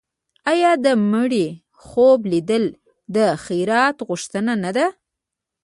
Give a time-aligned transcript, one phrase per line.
[0.51, 1.47] آیا د مړي
[1.83, 2.63] خوب لیدل
[3.15, 4.87] د خیرات غوښتنه نه ده؟